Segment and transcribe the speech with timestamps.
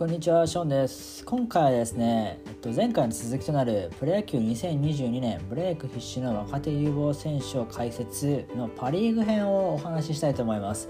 [0.00, 1.22] こんにちは、ショーンです。
[1.26, 10.88] 今回はですね、えっと、前回の続きとなるプロ野球2022年ブレイク必至の若手有望選手を解説のパ・リーグ編をお話ししたいと思います。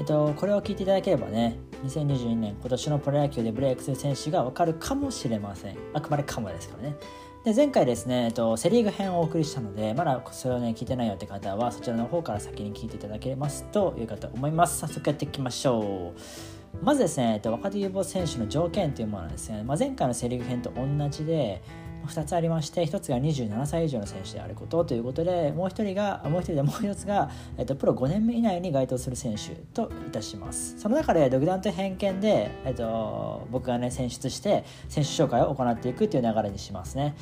[0.00, 5.76] えっと、これを聞いていただければね、2022年今年のプロ野球でブレイクする選手がわかるかもしれません。
[5.92, 6.96] あくまでかもですからね。
[7.44, 21.62] で前回ですね、えっと、セ・リーグ編をお送りしたのでまだそれをね聞いてないよって方はそちらの方から先に聞いていただけますというかと思います早速やっていきましょうまずですね、えっと、若手有望選手の条件というものはですね、まあ、前回のセ・リーグ編と同じで
[22.06, 30.78] 2つありまして1つが27歳以上の選手であることということでもう1人がもう1人でもう1つが、えっと、プロ5年目以内に該当する選手といたします。
[30.78, 37.16] その中で独断と偏見で、えっと、僕がね選出して選手紹介を行っていくという流れにしますね。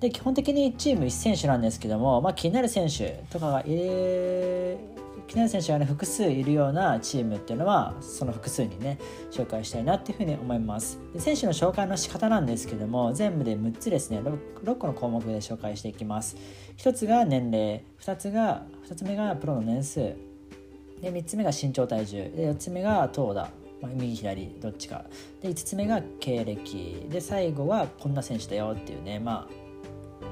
[0.00, 3.74] で基本的にチーム1選手なんですけども、まあ、気になる選手とかがい
[5.24, 8.98] る気になる選手が、ね、複数いるようなチームっていうのはその複数にね
[9.30, 10.98] 紹介したいなっていうふうに思います。
[11.12, 14.20] で選手の紹介の仕方なんですけども全部で6つですね。
[14.20, 16.36] 6, 6個の項目で紹介していきます。
[16.78, 17.84] 1つが年齢。
[18.00, 20.00] 2つが2つ目がプロの年数。
[21.00, 22.16] で3つ目が身長体重。
[22.34, 23.50] で4つ目が投打。
[23.82, 25.04] 右左どっちか。
[25.42, 27.06] で5つ目が経歴。
[27.10, 29.64] で最後はこんな選手だよっていうねまあ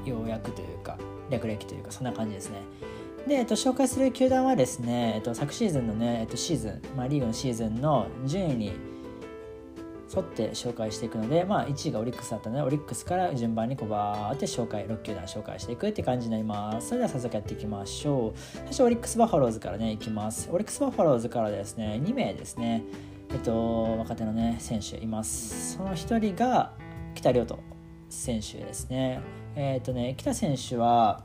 [0.05, 0.99] 要約というか
[1.31, 2.59] 略歴というかそんな感じですね。
[3.27, 8.73] で、えっと、紹介する球団はですね、えっと、昨シーズンのね、えっと、シーズン、まあ、リーグのシーズンの順位に
[10.15, 16.89] 沿って紹介していくので、まあ、1位がオリックスだったのでオリックスから順番にこうバーって紹介6球団紹介していくって感じになります。
[16.89, 18.39] それでは早速やっていきましょう。
[18.57, 20.51] 最初オリックス・バファローズからねいきます。
[20.53, 22.85] オリックス・バファローズからですね2名ですね
[23.31, 25.77] えっと若手のね選手います。
[25.77, 26.73] その1人が
[27.15, 27.59] 北亮斗
[28.11, 29.21] 選手ですね。
[29.57, 31.25] えっ、とね北選手は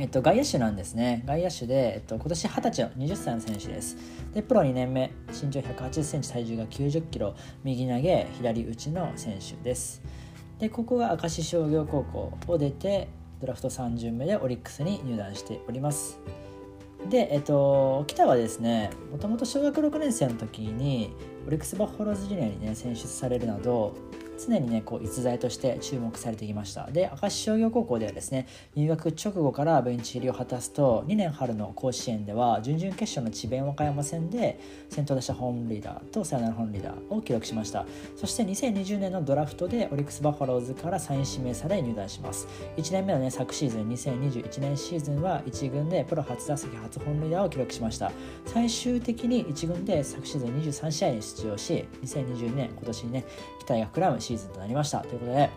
[0.00, 1.22] えっと、外野手なんですね。
[1.26, 3.98] 外野手で、えっと、今年20歳の20歳の選手です。
[4.32, 7.34] で、プロ2年目、身長180センチ、体重が90キロ、
[7.64, 10.00] 右投げ、左打ちの選手です。
[10.58, 13.08] で、ここが明石商業高校を出て、
[13.42, 16.18] ドラフト3巡目でオリックスに入団しております。
[17.10, 21.14] で、えっと、北はですね、もともと小学6年生の時に、
[21.46, 23.92] オリックス・バッファローズジュニアにね、選出されるなど、
[24.46, 26.90] 常にねこう逸材として注目されてきました。
[26.90, 34.58] で明石商業高校ではですね入学直後からベンチ入りを果たすと2年春の甲子園では準々決勝の智弁和歌山戦で
[34.88, 37.86] 先頭打者本リーダーとサヨナラ本リーダーを記録しました。
[38.16, 42.46] そして2020年のドラフトでオリックス・バファローズからサイン指名され入団します。
[42.76, 48.12] 1年目のね昨シーズン2021年シーズンは1軍でプロ初打席初本リーダーを記録しました。
[48.46, 53.24] 最終的に1軍で昨シーズン23試合に出場し2022年今年にね
[53.60, 55.00] 期待が膨らむシーズンとなりました。
[55.00, 55.50] ということで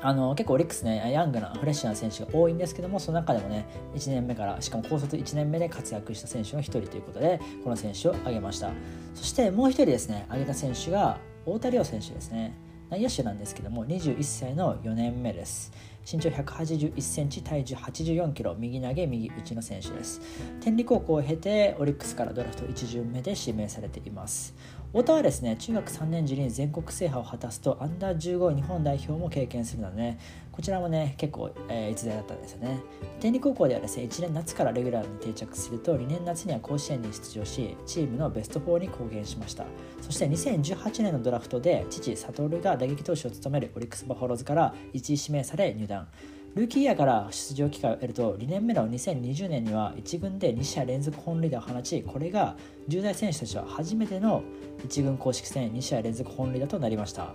[0.00, 3.66] あの結構オリックスねヤングなフレッシュな選手が多いんですけどもその中でもね
[3.96, 8.70] 1年目からしかも高卒1年目で活躍した選手の1人ということでこの選手を挙げました。
[9.14, 12.54] そしてもう1人ですね挙げた選手が太田亮選手ですね。
[12.90, 15.72] 内野手なんですけども21歳の4年目です。
[16.10, 20.22] 身長181センチ体重84キロ右投げ右打ちの選手です。
[20.62, 24.54] 天理高校を経てオリックスからドラフト1巡目で指名されています。
[24.90, 30.18] 太田はですね中学3年時に全国制覇を果たすとアンダー15日本代表も経験するので、ね、
[30.50, 32.80] こちらもね結構、えー、逸材だったんですよね。
[33.20, 39.66] 天理高校ではですね1年夏からレギュラーに定着すると2年夏には甲子園に出場しチームのベスト4に貢献しました。
[40.00, 46.08] そして2018年のドラフトで父悟が打撃投手を務めるオリックス・バファローズから1位指名され入団。
[46.54, 52.56] ルーキーイヤーから出場機会を得ると2年目の2020年には1軍で2試合連続本塁打を放ちこれが
[52.88, 54.42] 10代選手たちは初めての
[54.86, 57.32] 1軍公式戦2試合連続本塁打となりました。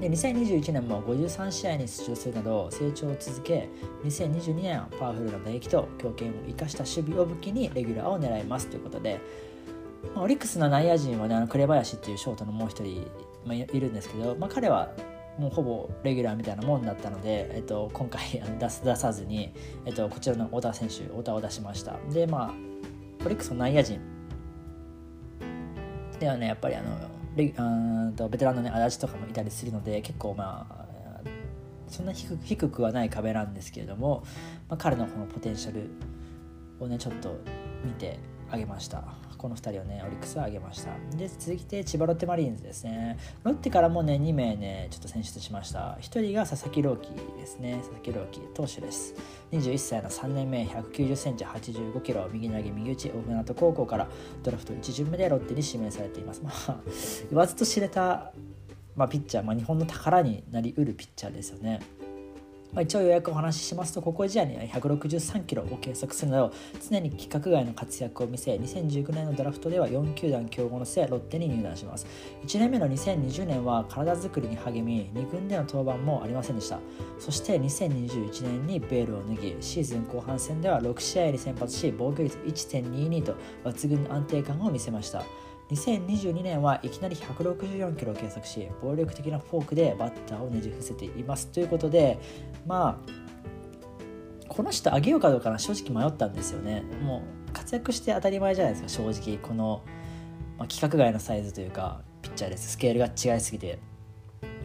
[0.00, 3.68] で2021年も53試合に出場するなど成長を続け
[4.04, 9.20] 2022年はパワフルな打撃と強肩を生かした守備を武器にレギュラーを狙いますということで、
[10.14, 13.10] オリックスの内野陣はねあの紅林っていうショートのもう一人、
[13.54, 14.90] いるんですけど、まあ、彼は
[15.38, 18.20] もうほぼレギュラーみたいなもんだったので、えっと、今回
[18.58, 19.52] 出す出さずに、
[19.86, 21.96] えっと、こちらの太田選手太田を出しました。
[22.12, 22.54] でまあ
[23.24, 24.00] オリックスの内野陣。
[26.18, 26.96] ではねやっぱりあの
[27.36, 30.88] レあとベテランのね足立とかもいたりするので結構まあ
[31.86, 34.24] そんな低く低くはない壁なんですけれども、
[34.68, 35.88] まあ、彼のこのポテンシャル
[36.80, 37.38] をねちょっと
[37.84, 38.18] 見て
[38.50, 39.27] あげました。
[39.38, 40.90] この2人をねオリックスは挙げました。
[41.16, 43.16] で続いて千葉ロッテマリーンズですね。
[43.44, 45.96] ロッテからもね2名ねちょっと選出しました。
[46.00, 47.76] 1人が佐々木朗希ですね。
[47.78, 49.14] 佐々木朗希投手です。
[49.52, 52.28] 21歳の3年目1 9 0センチ8 5キロ。
[52.32, 53.10] 右投げ右打ち。
[53.10, 54.08] 大船渡高校から
[54.42, 56.42] ドラフト1巡目でロッテに指名されています。
[56.42, 56.80] まあ
[57.30, 58.32] 言わずと知れた、
[58.96, 61.80] まあ、ピッチャー、まあ、日本の宝になりうるピッチャーですよね。
[62.72, 66.52] まあ、一応予約をお話ししますと高校時代には163キロを計測するなど
[66.88, 72.06] 常に規格外の活躍を見せ2019年のドラフトでは4球団競合の末ロッテに入団します。
[72.44, 76.78] 1年目の2020年は体作りに励み2軍での登板もありませんでした。
[77.18, 83.34] そして2021年にベールを脱ぎシーズン後半戦では6試合に先発し防御率1.22と
[83.64, 85.24] 抜群の安定感を見せました。
[85.70, 91.48] 2022年はいきなり164キロを計測し暴力的なフォークでバッターをねじ伏せています。
[91.48, 92.18] ということで
[92.66, 93.28] まあ
[94.48, 96.82] この人あげようかどうかな正直迷ったんですよね。
[97.02, 99.38] もう活躍して当たり前じゃないですか正直。
[99.38, 99.82] この、
[100.56, 102.72] まあ、規格外のサイズというかピッチャーです。
[102.72, 103.78] スケールが違いすぎて。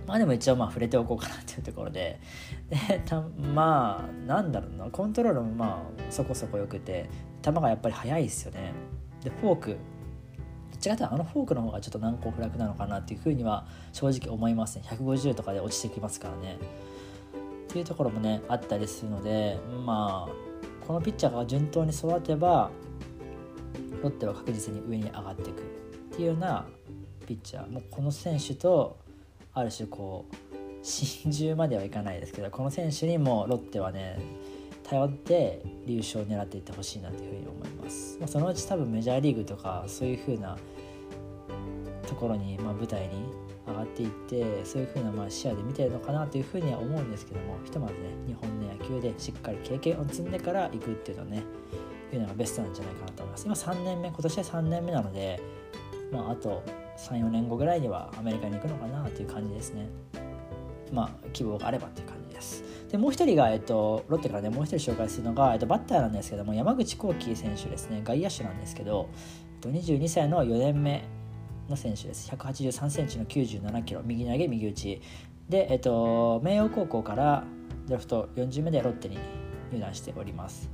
[0.08, 2.20] まあでも一応まあ触れておこうかなというところで。
[2.72, 4.86] でたまあなんだろうな。
[4.86, 7.10] コントロールもまあそこそこよくて。
[7.44, 8.72] 球がやっぱり速いですよね。
[9.22, 9.78] でフォーク。
[10.84, 14.84] 違ったあのフォークの方がちょっと難攻不落なのかなっていうふうには正直思いますね。
[14.88, 16.58] 150とかで落ちてきますからね。
[17.70, 22.70] っていうところもねあったりするのでまあこのピッチャーが順当に育てば
[24.02, 25.64] ロッテは確実に上に上がっていくっ
[26.16, 26.66] ていうような
[27.26, 27.72] ピッチャー。
[27.72, 28.98] もうこの選手と
[29.54, 34.20] ある種こう心中まではいかないですけどこの選手にもロッテはね
[34.84, 40.58] 頼って優勝を狙っていってほしいなというふうに思います、まあ、そのうち多分メジャーリーグとかそういうふうな
[42.04, 43.32] ところに、まあ、舞台に
[43.68, 51.44] 上がっていってそういうふうなまあ視野で見てるのかなというふうには思うんですけどもひとまずね日本の野球でしっかり経験を積んでから行くっていうのね
[52.16, 53.46] いうのがベストなんじゃないかなと思います。
[53.46, 55.42] 今3年目今年で3年目なので、
[56.12, 56.64] まあ、あと
[56.98, 59.88] 34年後ぐらいにはアメリカに行くのかなという感じですね。
[60.92, 62.64] まあ希望があればっていう感じです。
[62.92, 68.02] でもう一人が、えっと、ロッテからねもう一人紹介するのが、えっと、バッターなんですけども山口幸輝選手ですね。
[68.04, 69.10] 外野手なんですけど、
[69.56, 71.04] えっと、22歳の4年目
[71.70, 72.30] の選手です。
[72.32, 74.02] 183センチの97キロ。
[74.04, 75.02] 右投げ右打ち。
[75.50, 77.44] で、えっと、明桜高校から
[77.88, 79.18] ドラフト40目でロッテに
[79.72, 80.70] 入団しております。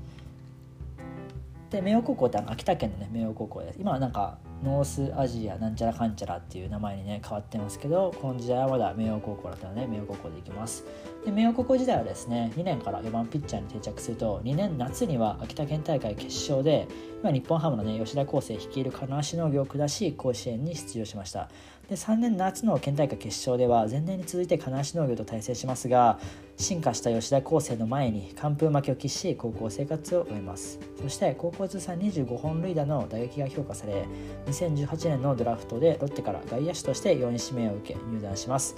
[1.69, 3.79] で明桜高校ってあの秋田県のね明桜高校です。
[3.79, 10.85] 今はなんかノースアジアなんちゃらかんちゃらっていう名前にね変わってますけどこの時代はまだ明陽高校だったので明陽高校で行きます。
[11.25, 16.87] で明陽高校時代はですね2年から4番ピッチャーに定着すると2年夏には秋田県大会決勝で
[17.21, 21.49] 今日本ハムのね吉田康生率いる金足農業を下し甲子園に出場しました。
[21.89, 26.19] で3年夏の県大会決勝では前年に続いて金足農業と対戦しますが
[26.55, 30.79] 進化した吉田康生の前に完封負けを喫し高校生活を終えます。
[31.01, 34.05] そして高校通算25本塁打の打撃が評価され
[34.49, 38.75] 2018年のドラフトでロッテから外野手として4位指名を受け入団します。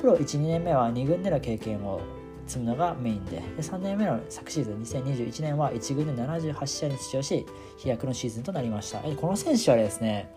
[0.00, 2.00] プロ12年目は2軍での経験を
[2.46, 7.46] 積むのがメインでで3年目の昨シーズン2021年は1軍で78試合に出場し
[7.78, 9.00] 飛躍のシーズンとなりました。
[9.00, 10.30] この選手はですね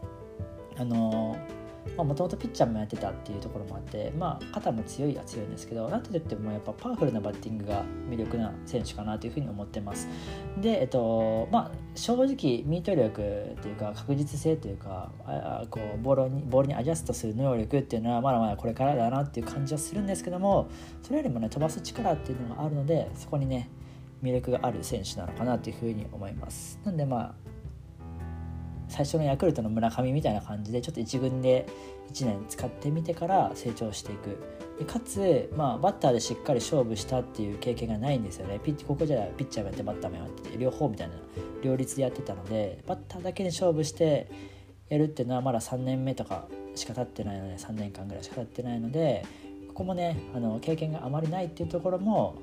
[0.77, 1.66] あのー
[1.97, 10.07] もともとピッチャーもやってたっていうところもあって、まあ、肩も強いは強いんですけどなんといってもやっぱパワフルなバッティングが魅力な選手かなというふうに思ってます。
[10.59, 20.69] で、えっとまあ、正直ミート力というか確実性というかあこうボールにボールにアジャストする能力っていうのはまだまだこれからだなっていう感じはするんですけども
[21.01, 23.69] それよりもね飛ばす力っていうのがあるのでそこにね
[24.23, 26.79] 魅力がある選手なのかなというふうに思います。
[26.83, 27.46] なんでまあ
[28.89, 31.67] 最初のヤクルトの村上みたいな感じでちょっと1軍で
[32.13, 34.37] 1年使ってみてから成長していく。
[34.79, 38.59] でかつ、まあ、バッターでしっかり勝負したっていう経験がないんですよね。
[38.59, 41.15] ピッここじゃピッチャーもやってバッターもやってて両方みたいな
[41.63, 44.29] 両立でやってたのでバッターだけで勝負して
[44.89, 49.25] やるっていうのはまだ3年目とかしか経ってないので3年間ぐらいしか経ってないので
[49.69, 52.35] ここもねあの経験があまりないっていうところも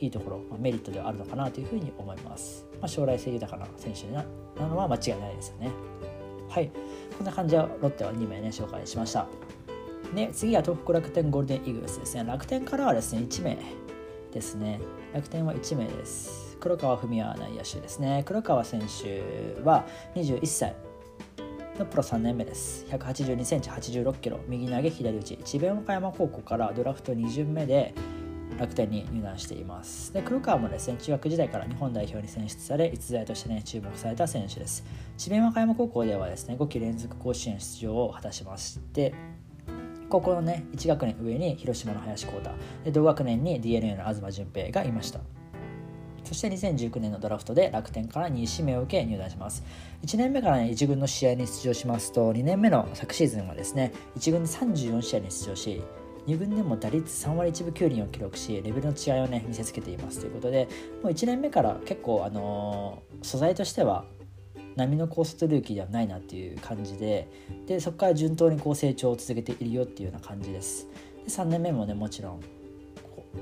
[0.00, 4.24] いいところ、まあ、メリットではあるのかなというふうに思います、まあ、将来性豊かな選手な
[4.58, 5.70] なのは間違いないですよね。
[6.48, 6.70] はい。
[7.16, 9.26] こんな感じでロッテは2名ね紹介しました。
[10.14, 12.24] で次は東北楽天ゴールデンイーグルスですね。
[12.24, 13.58] 楽天からはですね1名
[14.32, 14.80] ですね。
[15.14, 16.56] 楽天は1名です。
[16.60, 18.22] 黒川文也内野手ですね。
[18.26, 20.74] 黒川選手は21歳
[21.78, 22.86] のプロ3年目です。
[22.90, 24.40] 182センチ86キロ。
[24.48, 25.36] 右投げ左打ち。
[25.44, 27.94] 智弁和歌山高校からドラフト2巡目で
[28.58, 30.12] 楽天に入団しています。
[30.12, 34.84] で黒川もですね中学時代から日本代表に選出され逸材としてね注目された選手です。
[35.16, 39.14] 智弁和歌山高校ではですね5期連続甲子園出場を果たしまして
[40.08, 45.20] 高校のね1学年上に広島の林光太で同学年に d n a の東純平がいました。
[46.26, 49.62] そして2019年のドラフトで楽天から2位指名を受け入団します。
[50.04, 55.82] 1年目から、ね、1軍の試合に出場しますと2年目の昨シーズンはですね1軍で34試合に出場し
[56.26, 60.68] 2軍でも打率3割1分9厘を記録しレベルの違いをね見せつけていますということで
[61.02, 64.04] もう1年目から結構あのー、素材としては
[64.74, 67.28] 波の高卒ルーキーではないなっていう感じで
[67.66, 70.88] でそこから順当にこう成長を続けているよっていうような感じです
[71.24, 72.40] で3年目もねもちろん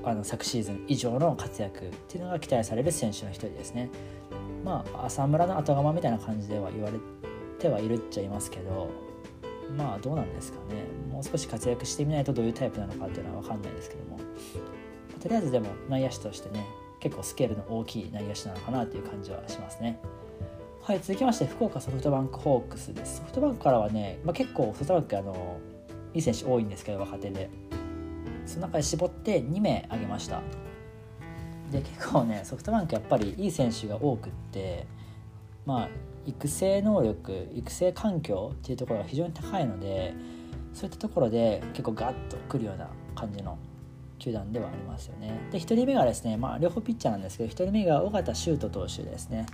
[0.03, 3.91] あの昨シーズン以上の活躍っていうのが期待される選手の一人ですね。
[4.65, 6.99] まあ浅村の後釜みたいな感じでは言われ
[7.59, 8.91] てはいるっちゃいますけど
[9.77, 10.85] まあどうなんですかね。
[11.11, 14.19] もう少し活躍してみないとどういうタイプなのかっていうのは分かんないですけども。
[15.21, 16.67] とりあえずでも内野手としてね
[17.01, 19.99] 結構スケールの大きい内野手なのかなという感じはしますね。
[20.83, 23.19] はい続きまして福岡ソフトバンクホークスです。
[23.19, 25.59] ソフトバンクからはね、まあ、結構ソフトバンクあの
[26.13, 27.51] いい選手多いんですけど若手で。
[28.47, 30.43] その中で絞って2名挙げました。
[31.73, 34.87] で結構ねソフトバンクやっぱりいい選手が多くって
[35.67, 35.89] まあ
[36.27, 40.15] 育成能力育成環境っていうところが非常に高いので
[40.73, 43.59] そういったところで結構ガッとくるような感じの
[44.19, 45.49] 球団ではありますよね。
[45.53, 49.47] で1人目がですね、まあ、両方ピッチャーなんですけど1人目が尾形修斗投手ですね。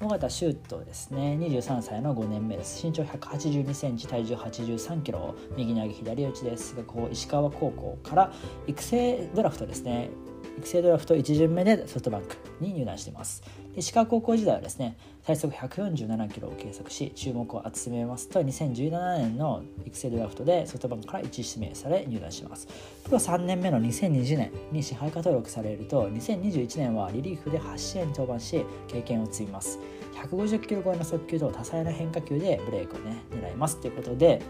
[0.00, 1.36] 尾形修斗ですね。
[1.40, 2.84] 23歳の5年目です。
[2.84, 8.32] 身長1 8 2センチ体重8 3キロ右投げ左打ちですがこ石川高校から
[8.66, 10.10] 育成ドラフトですね。
[10.58, 13.42] 育成ドラフト1巡目でソフトバンクに入団しています。
[13.74, 22.68] で石川高校時代はですね最速147キロを計測し注目を集めますと2017年の育成ドラフトでソフトバンクから1指名され入団します。
[23.04, 29.78] プロ3年目の2020年に支配下登録されると2021年はリリーフで8試合に登板し経験を積みます。
[30.14, 33.80] 150キロ超えの速球と多彩な変化球でブレイクをね狙います。
[33.80, 34.40] ということで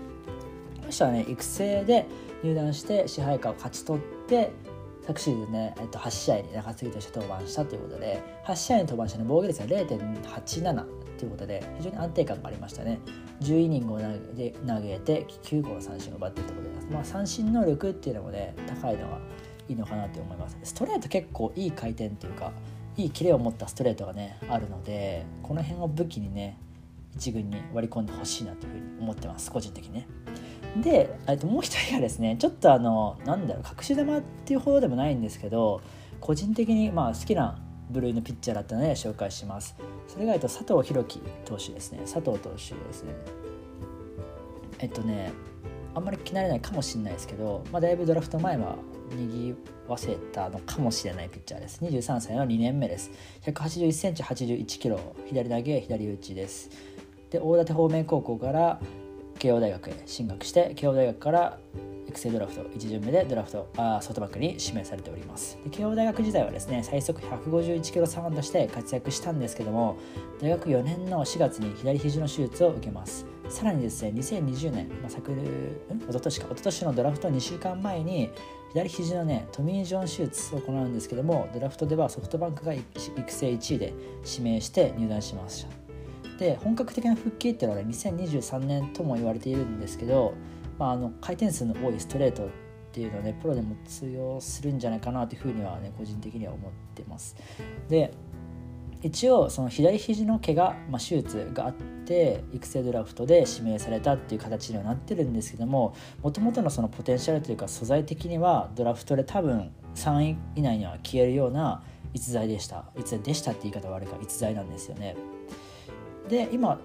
[0.81, 2.07] この人はね育成で
[2.43, 4.51] 入団して支配下を勝ち取って
[5.07, 10.87] 昨シーズンね、えっと、8試合に中継ぎとして登板したということで8試合に登板して、ね、防御率が0.87
[11.19, 12.99] ということで非常に安定感がありましたね。
[13.41, 14.05] 10イニングを投
[14.37, 19.19] げ投げて9個の三振を奪っているところで、まあ、三振能力っていうのもね高いのが
[19.69, 20.57] いいのかなと思います。
[20.63, 22.53] ストレート結構いい回転っていうか
[22.97, 26.59] いいキレを持ったストレートがねあるのでこの辺を武器にね
[27.17, 30.07] 一軍に割り込んでほしいなというふうに思ってます個人的にね。
[30.77, 35.83] でともう一人がですねちょっとあのなんだろう隠し玉っていうほどでもないんですけど
[36.21, 37.59] 個人的にまあ好きな
[37.91, 39.77] 部類のピッチャーだったので紹介します。
[40.09, 41.99] それが佐藤弘樹投手ですね。
[42.01, 43.13] 佐藤投手ですね。
[44.79, 45.33] えっとね
[45.95, 48.77] あんまり気慣れないかもしれないですけど、まあ、だいぶドラフト前は
[49.15, 49.55] にぎ
[49.87, 51.85] わせたのかもしれないピッチャーです。
[51.85, 53.11] 23歳の2年目です。
[53.43, 56.71] 1 8 1センチ8 1キロ左投げ左打ちです。
[57.31, 58.81] で大館方面高校から
[59.39, 61.59] 慶応大学へ進学して慶応大学から
[62.09, 65.59] 育成ドラフト1巡目でドラフトあソフトバンクに指名されております。
[65.65, 69.97] で慶応大学時代はですね最速151キロサウンドして活躍したんですけども
[70.41, 73.27] 大学4年の4月に左肘の手術を受けます。
[73.49, 75.37] さらにですね2020年、まあ、昨一
[76.07, 78.31] 昨年か一昨年のドラフト2週間前に
[78.73, 82.83] 左肘のねトミー・ジョン手術を行うんですけどもドラフトではソフトバンクが育
[83.29, 83.93] 成1位で
[84.27, 85.82] 指名して入団しました。
[86.39, 90.35] で本格的な復帰っていうのはね2023年とも言われているんですけど、
[90.79, 92.49] まあ、あの回転数の多いストレートっ
[92.93, 97.37] ていうのはねプロでも通用するんじゃないかなというふうにはね個人的には思ってます。
[97.89, 98.13] で
[99.03, 111.83] 一応その左肘の怪我、まあ、手術があって育成ドラフトで指名されたっていう形にはなってるんですけどももともとのそのポテンシャルというか素材的にはドラフトで多分3位以内には消えるような
[112.15, 112.85] 逸材でした。
[112.97, 115.17] 逸材でしたって言い方は悪いか逸材なんですよね。
[116.29, 116.81] で今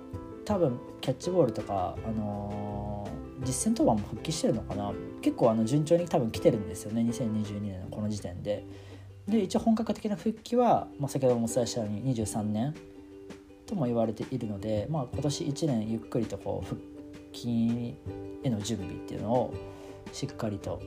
[0.46, 8.65] 多分キャッチボールとか、あのー、実戦登板も復帰してるのかな結構あの順調に多分来てるんですよね2022年のこの時点で。
[9.27, 12.74] で一応本格的な復帰は、まあ、先ほどもお伝えしたように23年
[13.65, 16.82] とも言われているので、まあ、今年1年ゆっくりとこう復
[17.34, 17.96] 帰
[18.44, 19.53] への準備っていうのを
[20.13, 20.82] しっかりと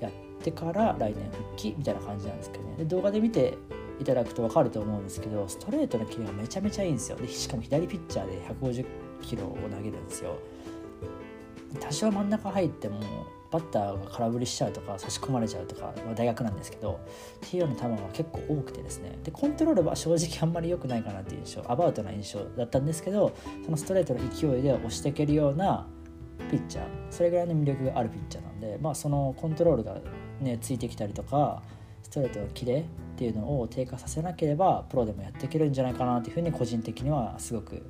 [0.00, 0.12] やっ
[0.42, 3.58] てから来年復帰みたいな感じなんですけどねで動画で見て
[4.00, 7.16] いただくと分かると思うんですけどストレートのキレがめちゃめちゃいいんですよ。
[7.16, 8.86] でしかも左ピッチャーで150
[9.22, 10.38] キロを投げるんですよ。
[11.78, 13.00] 多少真ん中入っても
[13.50, 17.00] バッターが空振りしちゃうとか差し込まれちゃうとかは大学なんですけど
[17.46, 19.18] っていうような球は結構多くてですね。
[19.22, 23.32] でコントロールは 正直あんまり良くないかなっていう印象アバウトな印象だったんですけど
[23.64, 25.86] そのストレートの勢いで押していけるような
[26.50, 30.00] ピッチャーそれぐらいの魅力があるピッチャーなんでまあそのコントロールが
[30.40, 31.62] ねついてきたりとか
[32.02, 32.84] ストレートのキレ
[33.20, 37.84] っていうのを低下させなければプロでもやっていけるんじゃないかなというふうに個人的にはすごく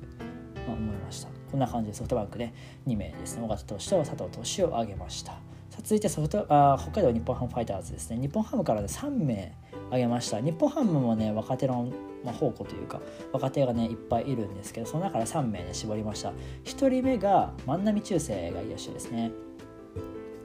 [0.67, 1.29] 思いました。
[1.49, 2.53] こんな感じでソフトバンクで
[2.85, 3.45] 2名ですね。
[3.45, 5.31] 尾形投手と佐藤投手を挙げました。
[5.31, 8.17] さあ続いてソフトあ北海道日本ハムファイターズですね。
[8.17, 10.41] 日本ハムから、ね、3名挙げました。
[10.41, 11.89] 日本ハムもね若手の、
[12.25, 12.99] まあ、宝庫というか
[13.31, 16.33] 若手がねいっぱいいるんですけどその中で3名で絞りました。
[16.65, 19.31] 1人目が万波中世がいらっしゃるですね。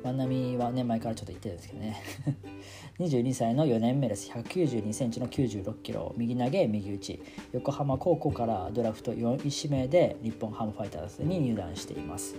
[0.03, 2.03] 万波はね前からちょっと言ってるんですけどね。
[2.99, 4.31] 22歳の4年目です。
[4.31, 6.15] 1 9 2センチの9 6キロ。
[6.17, 7.23] 右投げ右打ち。
[7.53, 12.37] 横浜高校からドラフト4位指名で日本ハムファイターズに入団しています。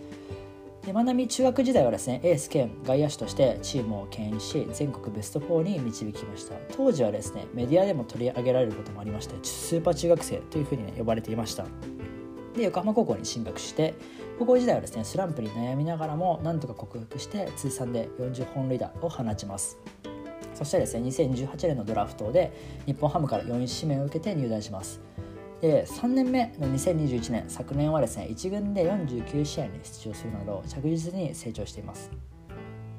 [0.87, 6.55] で万波中学時代はですねエース兼外野手としてチームを牽引し全国ベスト4に導きました。
[6.75, 11.65] 当時はですねメディアでも取り上げられることもありましてスーパー中学生というふうに、ね、呼ばれていました。
[12.57, 13.93] で横浜高校に進学して
[14.39, 19.77] 高校時代はですねスランプに悩みながらもなんとか克服して通算で40本塁打を放ちます。
[20.53, 22.51] そしてですね2018年のドラフトで
[22.87, 24.99] 日本ハムから4位指名を受けて入団します。
[25.61, 32.11] で3年目の2021年昨年はですね1軍で49試合に出場するなど着実に成長しています。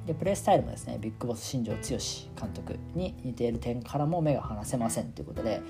[0.09, 5.61] でプレースタイルもですねビッグボス新庄剛志監督に似ている点からも目が離せませんということで、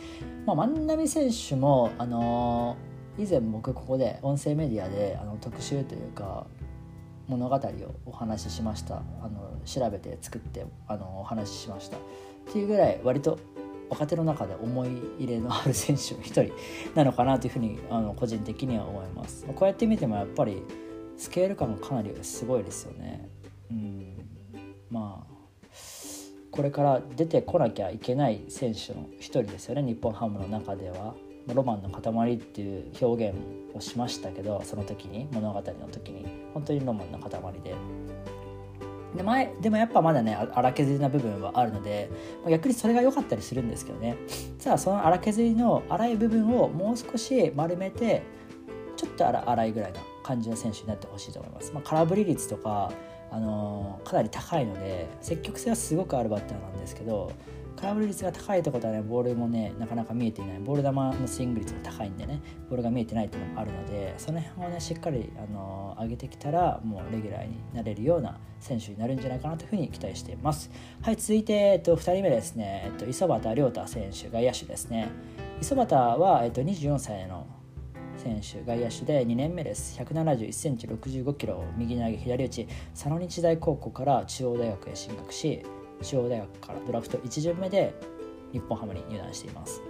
[0.45, 2.77] まあ、万波選手も、あの、
[3.19, 6.47] 以前僕ここで音声メディアであの特集というか
[7.27, 7.59] 物語を
[8.05, 8.95] お話ししました。
[8.95, 11.97] あの調べて作ってあのお話ししました。
[11.97, 11.99] っ
[12.51, 13.37] ていうぐらい割と
[13.89, 16.53] 若手の中で思い入れのある選手の一人
[16.95, 19.45] なのかなというふうにあの個人的には思います。
[19.45, 20.63] こうやって見てもやっぱり
[21.17, 23.29] スケール感がかなりすごいですよね。
[23.69, 24.15] うん。
[24.89, 25.39] まあ
[26.51, 29.83] これから出てこなきゃいけない選手の一人ですよね。
[29.83, 31.15] 日本ハムの中では。
[31.47, 33.37] ロマンの塊っていう表現
[33.73, 36.25] をしましたけどその時に物語の時に。
[36.53, 37.29] 本当にロマンの塊
[37.61, 37.75] で。
[39.15, 42.11] で前でもやっぱまだね荒削りな部分はあるので
[42.47, 44.17] 逆にそれが良かったりするんですけどね。
[44.59, 48.21] さあその荒削りの荒い部分をもう少し丸めて
[48.95, 52.91] ちょっと荒いぐらいな感じの選手になってほしいと思います、まあ、空振り率とか、
[53.31, 57.31] あのー、かなり高いので積極性はすごくあるバッターなんですけど
[57.79, 60.59] 空振り率が高いところはねボールもねなかなか見えていない。
[60.59, 70.69] ボール球のスイング率が高いんでねボールが見えてないっていうのもあるのでその辺をねしっかり、あの、上げてきたらもうレギュラーになれるような選手になるんじゃないかなというふうに期待しています。
[71.01, 75.09] はい続いて、えっと、2人目ですね、えっと、磯端亮太選手外野手ですね。
[75.61, 77.47] 磯端は、えっと、24歳の
[78.17, 79.99] 選手外野手で2年目です。
[79.99, 82.67] 1 7 1センチ6 5キロ右投げ左打ち。
[82.93, 85.63] 佐野日大高校から中央大学へ進学し
[86.01, 87.93] 中央大学からドラフト1巡目で
[88.51, 89.81] 日本ハムに入団しています。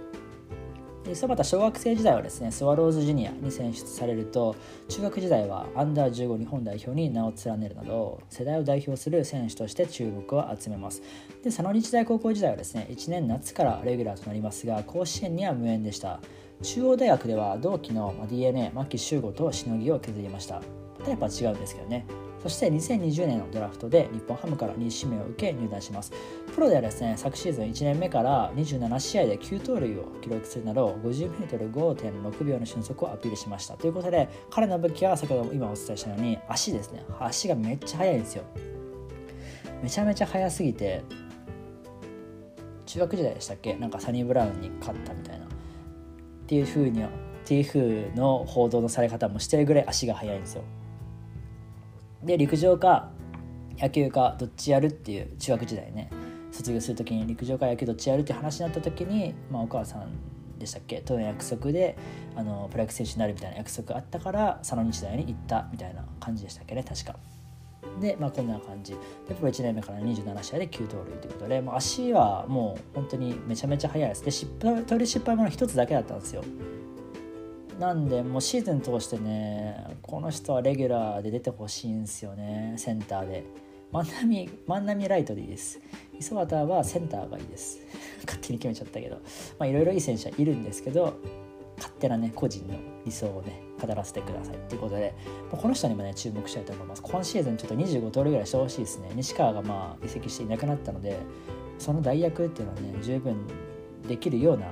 [1.10, 4.54] 磯畑小学生時代はですねスワローズジュニアに選出されると
[4.88, 11.02] 中学時代はアンダー15日本代表に名を連ねるなど世代を代表する選手として注目を集めます。
[11.42, 16.20] で佐野日大高校時代はですね1年夏からレギュラーとなりますが甲子園には無縁でした。
[16.62, 20.60] 中央大学では同期の DNA 牧秀悟としのぎを削りました。
[21.04, 22.04] タイプは違うんですけどね。
[22.42, 26.12] そして2020年のドラフトで日本ハムから2指名を受け入団します。
[26.54, 33.74] プロではですね昨シーズン1年目から27試合で9盗塁を記録するなど 50m5.6 秒の俊足をアピールしました。
[33.76, 37.04] ということで彼の武器は先ほども今お伝えしたように足ですね。
[37.20, 38.44] 足がめっちゃ速いんですよ。
[39.82, 41.02] めちゃめちゃ速すぎて
[42.86, 43.74] 中学時代でしたっけ？
[43.76, 45.44] なんかサニー・ブラウンに勝ったみたいな。
[45.44, 45.48] っ
[46.46, 47.06] ていう風にっ
[47.44, 50.64] ていう風の報道のされ方もしてるぐらい足が速いんですよ。
[52.22, 53.10] で陸上か
[53.78, 56.10] 野球かどっちやるっていう中学時代ね。
[56.52, 60.10] 卒業する時に陸上か野球どっちやるって話になった時に、まあ、お母さん
[60.58, 61.00] でしたっけ？
[61.00, 61.96] との約束で
[62.36, 66.84] あのプロ野球選手になるみたいな約束あったから佐野日大に行ったみたいな感じでしたっけね？
[66.84, 67.16] 確か。
[68.00, 68.92] で、まあ、こんな感じ。
[69.26, 74.24] でプロ1年目から27試合で9盗塁ということで、まあ、足はもう本当にめちゃめちゃ速いです。
[74.24, 76.42] で失敗盗塁失敗もの一つだけだったんですよ。
[77.80, 83.44] なんでもうシーズン通してねこの人はレギュラーで出てほしいんですよねセンターで。
[83.90, 85.80] 万波万波ライトでいいです。
[86.16, 87.80] 磯端はセンターがいいです。
[88.24, 89.16] 勝手に決めちゃったけど。
[89.58, 91.14] まあいろいろいい選手はいるんですけど
[91.78, 95.14] 勝手なね個人の理想をね語らせてくださいということで。
[95.50, 97.02] この人にもね注目したいと思います。
[97.02, 99.10] 今シーズンちょっと25通りぐらいしてほしいですね。
[99.16, 101.16] 西川がまあ移籍していなくなったので
[101.78, 103.46] その代役っていうのはね十分
[104.06, 104.70] できるような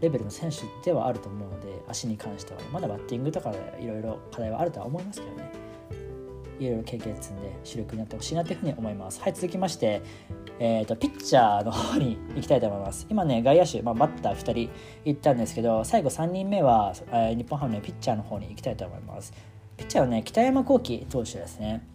[0.00, 5.68] レベルの選手ではあると思うので足に関しては、まだバッティングとかでいろいろ課題はあるとは思いますけどね。
[6.60, 9.20] いろいろ経験積んで主力になってほしいなというふうに思います。
[9.20, 10.02] はい続きまして、
[10.58, 13.06] えーと、ピッチャーの方に行きたいと思います。
[13.08, 14.70] 今ね外野手、まあ、バッター2人
[15.04, 19.32] 行ったんですけど最後3人目は、えー、日本ハムのピッチャーの方に行きたいと思います。
[19.76, 21.86] ピッチャーはね北山幸輝投手ですね。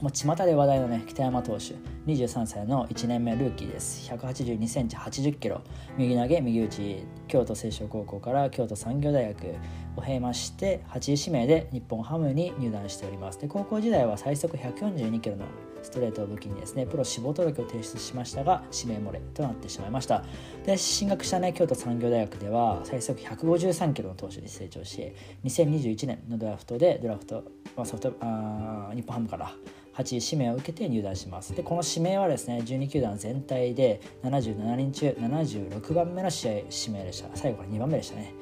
[0.00, 1.74] もう巷で話題のね北山投手。
[2.06, 4.08] 23歳の1年目ルーキーです。
[4.10, 5.60] 1 8 2センチ8 0キロ。
[5.96, 7.04] 右投げ右打ち。
[7.26, 9.56] 京都青少高校から京都産業大学
[9.96, 13.40] を経まして8位指名で日本ハムに入団しております。
[13.40, 15.44] で高校時代は最速142キロの
[15.82, 20.24] ストレートを武器にですねプロ志望届を提出しましたが指名漏れとなってしまいました。
[20.64, 25.12] で進学したね京都産業大学では最速153キロの投手に成長し
[25.44, 27.44] 2021年のドラフトでドラフト、
[27.76, 29.52] まあ、ソフトあ日本ハムから
[29.98, 31.54] 8位指名を受けて入団します。
[31.54, 38.32] でこの指名はですね12球団全体で77人中76番目の試合指名でした最後は2番目でしたね。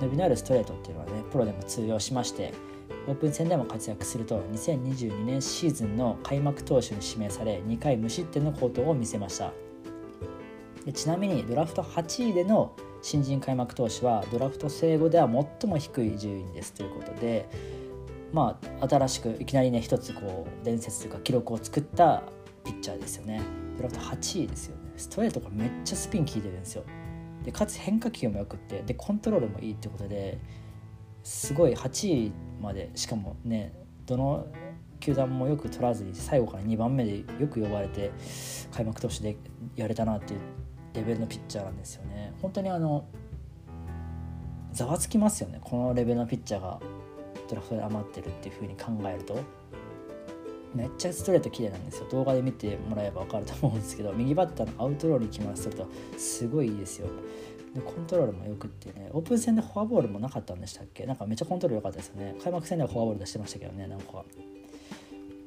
[0.00, 2.52] 伸びのあるストレートっていうのはねプロでも通用しまして
[3.06, 9.52] オープン戦でも活躍すると2022年シーズンの開幕投手に指名され2回無失点の好投を見せました。
[10.84, 15.28] でちなみにドラフト8位での新人開幕投手はドラフト制後では
[15.60, 17.48] 最も低い順位ですということで
[18.34, 22.24] まあ新しくいきなりね一つこう伝説というか記録を作った
[22.64, 23.40] ピッチャーですよね。
[23.76, 24.82] ドラフト8位ですよね。
[24.96, 26.82] ストレートがめっちゃスピン効いてるんですよ。
[27.44, 30.38] でかつ変化球もよくってでコントロールもいいってことで
[31.22, 33.72] すごい8位までしかもね
[34.06, 34.48] どの
[34.98, 38.10] 球団もよく取らずに最後から2番目でよく呼ばれて
[38.72, 39.36] 開幕投手で
[39.76, 40.40] やれたなっていう
[40.94, 42.32] レベルのピッチャーなんですよね。
[42.42, 43.04] 本当にあの
[44.72, 45.60] ざわつきますよね。
[45.62, 46.80] このレベルのピッチャーが。
[47.54, 49.38] ドラフトで余ってるっていうふうに考えると
[50.74, 52.06] めっちゃストレート綺麗なんですよ。
[52.10, 55.86] 動画で見てもらえば分かると思うんですけど 右バッターのアウトローに決まらせると。
[56.18, 57.06] すごいいいですよ。
[57.74, 61.06] でコントロールもよくってねオープン戦でフォアボールもなかったんでしたっけ？
[61.06, 62.34] なんかめっちゃコントロール良かったですよね。
[62.42, 64.24] 開幕戦ではフォアボール出してましたけどねなんか。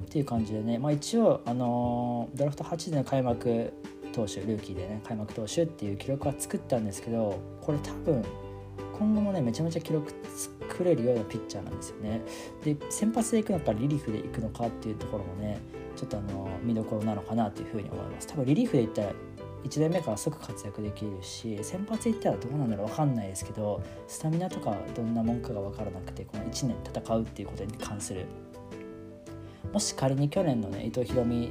[0.04, 3.72] っていう感じでね、まあ、一応、あのー、ドラフト8での開幕
[4.12, 8.24] 投手ルーキーでね開幕投手っていう記録は作ったんですけどこれ多分
[8.98, 12.22] 今後もねめちゃめちゃ記録作れるようなピッチャーなんですよね。
[12.64, 15.58] で先発でいくのかリリーフでいくのかっていうところもね
[15.96, 18.26] ちょっとあの見どころなのかなというふうに思います。
[18.26, 19.12] 多分リリーフでいったら
[19.64, 28.26] 1年目から即活躍できるし先発でいったらどうなんだろう分かんないですけどスタミナとかどんなもんかが分からなくてこの1年戦うっていうことに関する。
[29.72, 31.50] もし仮に去年のね伊藤大海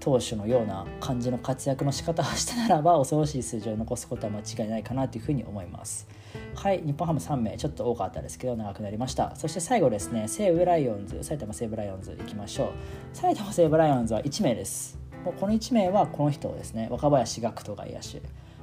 [0.00, 6.08] 投手のような感じの活躍の仕方をしたならば恐ろしい数字を残すことは間違いないかなというふうに思います。
[6.54, 9.34] はい日本ハム3名ちょっと多かったですけど長くなりました。
[9.36, 12.68] そして最後ですね西武ライオンズ埼玉西武ライオンズいきましょう。
[13.12, 14.98] 埼玉西武ライオンズは1名です。
[15.24, 16.88] もうこの1名はこの人ですね。
[16.90, 18.22] 若林学人が野手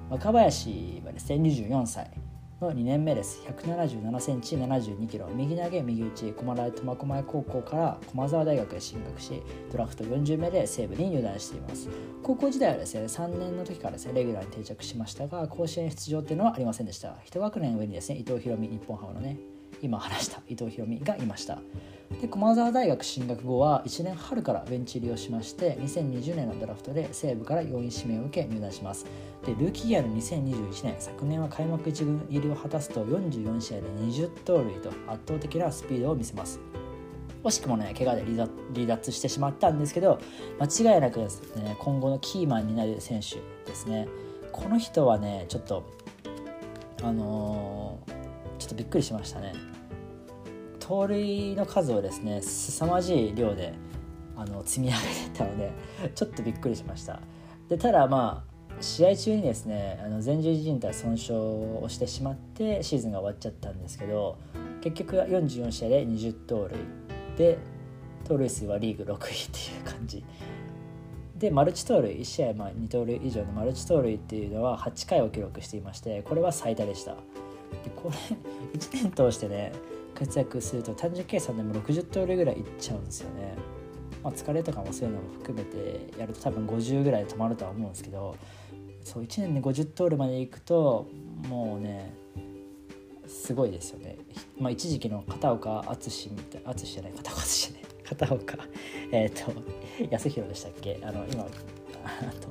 [0.09, 2.09] 若林はですね24歳。
[2.65, 3.43] の2年目です。
[3.47, 5.27] 177センチ72キロ。
[5.35, 11.89] 右投げ右打ち駒大苫小牧高校から駒澤大学へ進学しドラフト40名で西武に入団しています。
[12.23, 17.15] 高校時代はですね3年の時からですねレギュラーに定着しましたが甲子園出場っていうのはありませんでした。
[17.25, 19.37] 一学年上にですね伊藤博美日本ハムのね
[19.81, 21.59] 今話した伊藤博美がいました。
[22.21, 29.05] で駒澤大学進学後は1年春からベンチ入りをしまして2020年のドラフトで西武から4位指名を受け入団します。
[29.45, 36.59] でルーキーイヤーの2021年昨年は開幕1軍入りを果たすと44試合で20盗塁と圧倒的なスピードを見せます。
[37.43, 38.23] 惜しくもね怪我で
[38.73, 40.19] 離脱してしまったんですけど
[40.59, 43.35] 間違いなくですね今後のキーマンになる選手
[43.69, 44.07] ですね。
[44.51, 45.83] この人はねちょっと
[47.03, 48.24] あのー、
[48.65, 49.53] ちょっとびっくりしましたね。
[50.79, 53.73] 盗塁の数をですね凄まじい量で
[54.35, 54.97] あの積み上げ
[55.31, 55.71] てたので
[56.13, 57.19] ちょっとびっくりしました。
[57.69, 64.37] でただまあ試合中にですねあの前十字靭帯損傷をしてしまってシーズンが終わっちゃったんですけど
[64.81, 66.77] 結局44試合で20盗塁。
[67.37, 67.57] で
[68.23, 69.17] 盗塁数はリーグ6位っ
[69.49, 70.23] ていう感じ。
[71.37, 77.17] でマルチ盗塁1試合ま2盗塁以上のマルチ盗塁っていうのは8回を記録していましてこれは最多でした。
[77.83, 78.15] でこれ
[78.77, 79.73] 1年通してね
[80.13, 83.55] 活躍すると単純計算でも60盗塁ぐらいいっちゃうんですよね、
[84.23, 88.35] まあ、疲れとかもそういうのも含めてやると多分50ぐらい止まるとは思うんですけど
[89.03, 91.07] そう1年で50通るまでいくと
[91.49, 92.13] もうね
[93.27, 94.17] すごいですよね、
[94.57, 97.85] まあ、一時期の片岡淳みたい淳じゃない片岡淳じゃない。
[98.05, 98.57] 片岡
[99.11, 99.51] えっ、と
[100.11, 100.99] 安弘でしたっけ？
[101.03, 101.47] あの今あ
[102.39, 102.49] と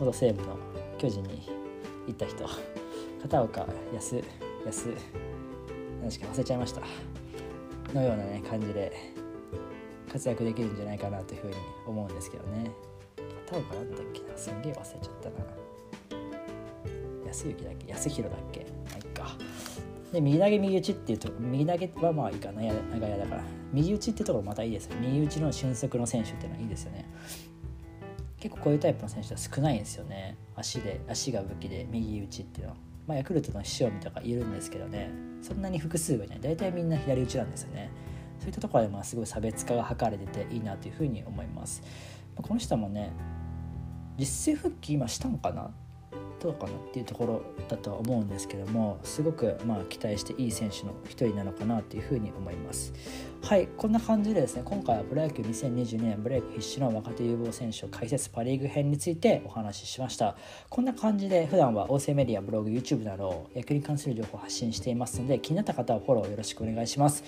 [0.00, 0.58] 元西武の
[0.98, 1.48] 巨人に
[2.08, 2.44] 行った人。
[3.24, 4.22] 片岡安
[4.66, 4.88] 安
[6.02, 6.82] 何しか忘れちゃいました。
[7.94, 8.92] のようなね感じで
[10.12, 11.54] 活躍できるんじゃないかなというふうに
[11.86, 12.70] 思うんですけどね。
[13.46, 14.36] 片岡なんだっけな？
[14.36, 15.36] すんげえ忘れちゃったな。
[17.26, 17.90] 安行だっけ？
[17.90, 18.66] 安弘だっけ？
[18.90, 19.38] ま、いっか。
[20.12, 22.60] で右投げ右打ちっていうと右投げはまあいいかな。
[22.60, 23.44] 長屋だから。
[23.72, 24.96] 右打ちってところまたいいですよ。
[25.00, 27.08] 右打ちの俊足の選手っていうのはいいですよね。
[28.38, 30.36] 結構こういうタイプの選手は少ないんですよね。
[30.54, 32.76] 足で足が武器で右打ちっていうのは。
[33.06, 35.10] まあ、ヤクルトの師匠みたいるんですけどね
[35.42, 36.40] そんなに複数がいない。
[36.40, 37.90] 大体みんな左打ちなんですよね。
[38.38, 41.82] そういったところでまあすごい差別化が図れてていいなというふうに思います。
[42.34, 43.12] この人もね
[44.18, 45.70] 実戦復帰今したんかな？
[46.44, 52.92] どうかなっていうところだとは思うんですけどもすごくまあ期待していい選手の一人なのかなというふうに思います。
[53.42, 60.36] はいこんな感じでですね今回はプロ野球2022年ブレイク必至の若手有望選手解説パ・リーグ編についてお話ししました。
[60.68, 67.24] こんな感じで普段は音声メディアブログ YouTube など野球に関する情報を発信していますので気になった方はフォローよろしくお願いします。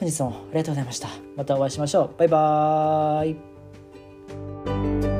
[0.00, 1.08] 本日もありがとうございました。
[1.36, 2.18] またお会いしましょう。
[2.18, 5.13] バイバーイ。